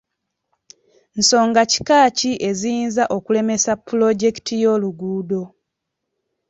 [1.19, 5.41] Nsonga kika ki eziyinza okulemesa puloojekiti y'oluguudo?